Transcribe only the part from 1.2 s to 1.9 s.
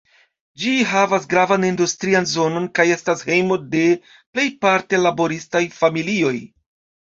gravan